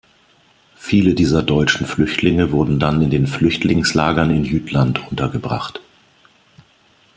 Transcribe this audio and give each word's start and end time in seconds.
Viele 0.77 1.13
dieser 1.13 1.43
deutschen 1.43 1.85
Flüchtlinge 1.85 2.51
wurden 2.51 2.79
dann 2.79 3.03
in 3.03 3.11
den 3.11 3.27
Flüchtlingslagern 3.27 4.31
in 4.31 4.43
Jütland 4.45 5.07
untergebracht. 5.11 5.79